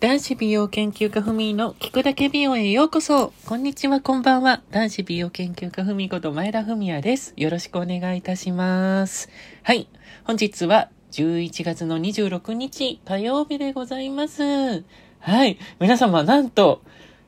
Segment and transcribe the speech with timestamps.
[0.00, 3.32] 男子美容研究家ふみの聞くだけ美容へようこそ。
[3.46, 4.62] こんにちは、こんばんは。
[4.70, 7.32] 男子美容研究家ふみこと前田文也です。
[7.36, 9.28] よろしくお願いいたします。
[9.64, 9.88] はい。
[10.22, 14.84] 本日は11月の26日火曜日でございます。
[15.18, 15.58] はい。
[15.80, 16.80] 皆様、なんと、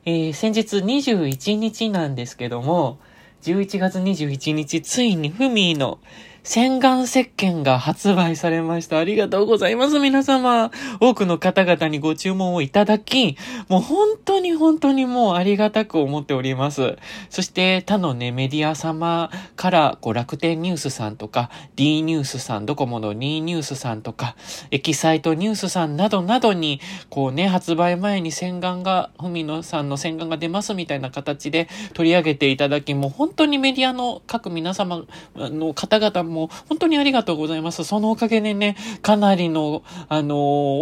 [0.05, 2.99] えー、先日21日なんですけども、
[3.41, 5.99] 11月21日、ついにふみの
[6.43, 8.97] 洗顔石鹸が発売されました。
[8.97, 10.71] ありがとうございます、皆様。
[10.99, 13.37] 多くの方々にご注文をいただき、
[13.69, 16.97] もう本当に本当にもうありがたく思っております。
[17.29, 24.35] そして他のね、メディア様から、こう楽天ニュースさんとか、D ニュースさん、ドコモの D ニュースさんとか、
[24.71, 35.03] エキサイトニュースさんなどなどに、こうね、発売前に洗顔が、ふみのさんの洗顔が出ますみたいな形で取り上げていただき、もう本当にメディアの各皆様
[35.35, 37.83] の方々ももう本当にありがとうございます。
[37.83, 40.37] そのおかげでね、かなりの、あのー、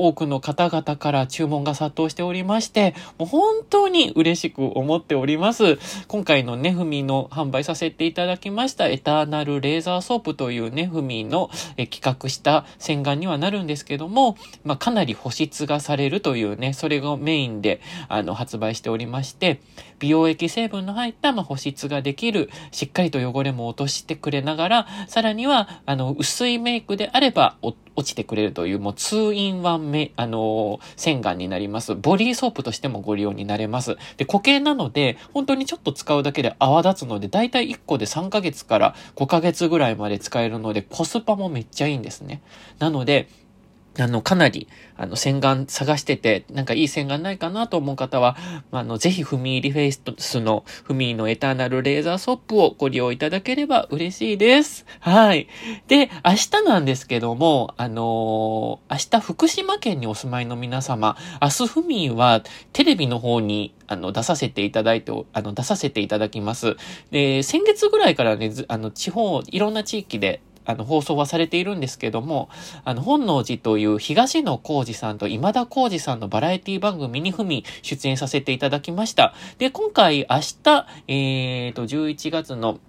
[0.08, 5.78] 多くの方々から注文が殺到しておりまして、もう本当に嬉しく思っております。
[6.08, 19.62] 今回のね、ふみの販売させていただきました、エターナルレーザーソープというね、ふみのえ企画した洗顔にはなるんですけども、まあ、かなり保湿がされるというね、それがメインで、あの、発売しておりまして、
[20.00, 31.96] 美容液成分の入った、まあ、保湿ができる、しっかりと汚れも落としてくれながら、さらにには、あの、薄いメイクであれば、落ちてくれるという、もう 2in1 メ、あの洗顔になります。
[31.96, 33.98] ボディーソープとしてもご利用になれます。
[34.18, 42.42] で、固形なので、本当にちょっと使うだけで泡立つので、だいたい1個で3ヶ月から5ヶ月ぐらいまで使えるので、コスパもめっちゃいいんですね。
[42.80, 43.30] なので、
[43.98, 48.38] あの、かなり、あの、洗顔探してて、なんかいい洗顔ないかなと思う方は、
[48.72, 54.86] あの、ぜひ、フミーリフェイスの、フミーのエターナルレーザーソップをご利用いただければ嬉しいです。
[55.00, 55.48] はい。
[55.88, 66.78] で、明日なんですけども、あのー、明日福島県にお住まいの皆様、明日フミーはテレビの方に、あの、出させていただいて、あの、出させていただきます。
[67.10, 72.48] で、先月ぐらいからね、あの、地方、いろんな地域で、あの、放送はされているんですけども、
[72.86, 79.34] あの、本能寺という東野幸治さんと今田幸治さんのバラエティ番組に踏み出演させていただきました。
[79.58, 82.80] で、今回明日、えーと、11月の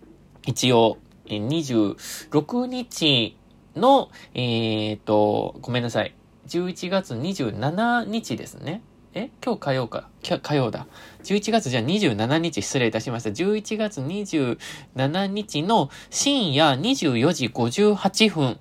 [0.46, 3.38] 一応、26日
[3.74, 6.14] の、えーと、ごめんなさい。
[6.48, 8.82] 11月27日ですね。
[9.12, 10.08] え今日火曜か。
[10.42, 10.86] 火曜だ。
[11.24, 13.30] 11月じゃあ27日失礼いたしました。
[13.30, 18.58] 11月27日の深夜24時58分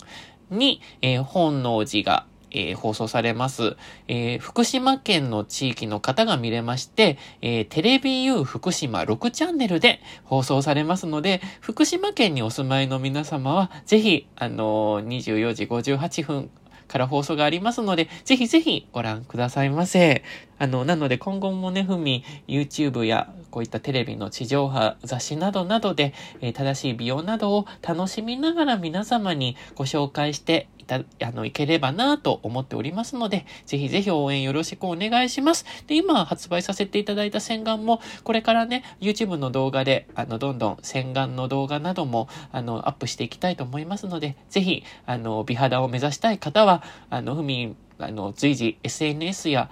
[0.50, 3.78] に、えー、本能寺が、えー、放送されます、
[4.08, 16.50] えー、福島県の地域の方が見れまして、え、テレビ U 福島6チャンネルで放送されますので、福島県にお住まいの皆様は、ぜひ、あのー、24時58分
[16.90, 20.24] から放送がありますので、ぜひぜひご覧くださいませ。
[20.58, 35.66] あの、なので今後もね、ふみ、YouTube やこういったテレビの地上波、雑誌などなどで、えー、正しい美容などを楽しみながら皆様にご紹介してた、あの、いければなと思っておりますので、ぜひぜひ応援よろしくお願いします。
[35.86, 49.70] で、今発売させていただいた洗顔も、これからね、YouTube の動画で、あの、どんどん洗顔の動画なども、あの、アップしていきたいと思いますので、ぜひ、あの、美肌を目指したい方は、あの、ふみ、あの、随時 SNS や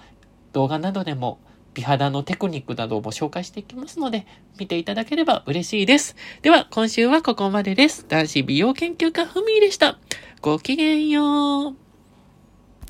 [0.54, 1.40] 動画などでも
[1.78, 4.26] 美肌のテクニックなども紹介していきますので、
[4.58, 6.16] 見ていただければ嬉しいです。
[6.42, 8.04] では、今週はここまでです。
[8.08, 10.00] 男子美容研究家ふみでした。
[10.42, 11.87] ごきげんよう。